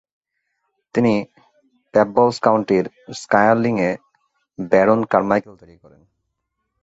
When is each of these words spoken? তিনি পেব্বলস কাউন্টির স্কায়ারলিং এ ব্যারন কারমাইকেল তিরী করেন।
তিনি 0.95 1.13
পেব্বলস 1.93 2.37
কাউন্টির 2.45 2.85
স্কায়ারলিং 3.21 3.75
এ 3.89 3.91
ব্যারন 4.59 4.99
কারমাইকেল 5.11 5.53
তিরী 5.61 5.75
করেন। 5.83 6.01